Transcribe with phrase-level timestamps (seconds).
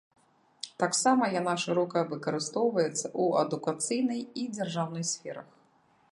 [0.83, 5.47] Таксама яна шырока выкарыстоўваецца ў адукацыйнай і дзяржаўнай сферах.